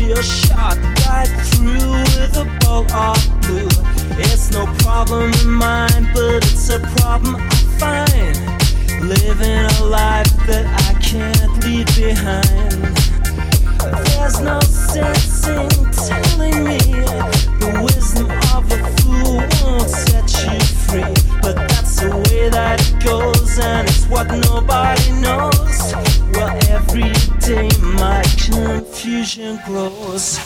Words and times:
you're 0.00 0.22
shot 0.22 0.76
right 1.06 1.28
through 1.50 1.92
with 2.16 2.36
a 2.36 2.46
ball 2.60 2.84
of 2.92 3.40
blue. 3.42 3.68
It's 4.18 4.50
no 4.50 4.66
problem 4.78 5.30
of 5.30 5.46
mine, 5.46 6.08
but 6.14 6.44
it's 6.44 6.70
a 6.70 6.80
problem 6.96 7.36
I 7.38 7.54
find. 7.78 8.36
Living 9.08 9.64
a 9.78 9.84
life 9.84 10.32
that 10.46 10.66
I 10.88 10.92
can't 11.00 11.64
leave 11.64 11.86
behind. 11.96 12.96
There's 14.06 14.40
no 14.40 14.60
sense 14.60 15.46
in 15.48 15.68
telling 16.08 16.64
me 16.64 16.78
the 17.58 17.80
wisdom 17.82 18.30
of 18.54 18.70
a 18.70 18.78
fool 18.96 19.38
won't 19.62 19.90
set 19.90 20.28
you 20.44 20.60
free. 20.86 21.14
But 21.42 21.56
that's 21.68 22.00
the 22.00 22.10
way 22.10 22.48
that 22.48 22.80
it 22.80 23.04
goes, 23.04 23.58
and 23.58 23.88
it's 23.88 24.06
what 24.06 24.28
nobody 24.28 25.01
confusion 29.12 29.60
grows. 29.66 30.38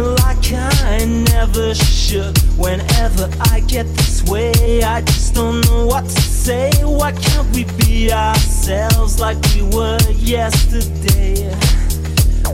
Feeling 0.00 0.16
like 0.16 0.52
I 0.52 1.04
never 1.04 1.74
should. 1.74 2.36
Whenever 2.56 3.28
I 3.52 3.60
get 3.60 3.86
this 3.96 4.22
way, 4.24 4.82
I 4.82 5.02
just 5.02 5.34
don't 5.34 5.60
know 5.66 5.86
what 5.86 6.04
to 6.04 6.20
say. 6.20 6.70
Why 6.82 7.12
can't 7.12 7.54
we 7.54 7.64
be 7.84 8.12
ourselves 8.12 9.20
like 9.20 9.38
we 9.54 9.62
were 9.62 9.98
yesterday? 10.12 11.54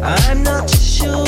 I'm 0.02 0.42
not 0.42 0.68
sure 0.70 1.26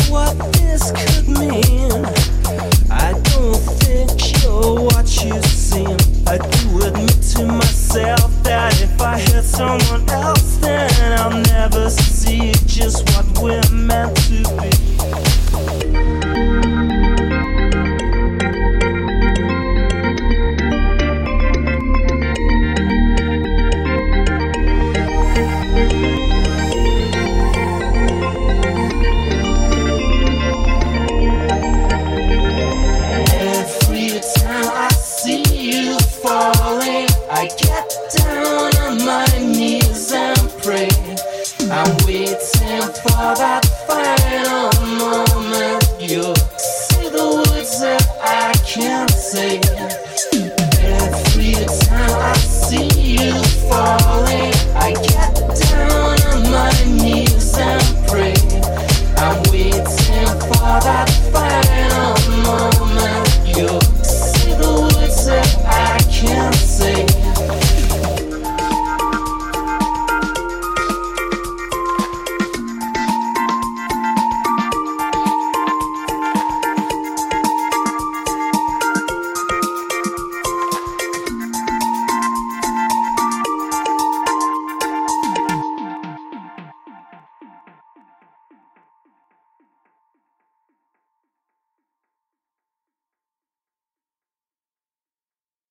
I'm 41.79 41.97
waiting 42.07 42.35
for 42.35 43.37
that 43.39 43.78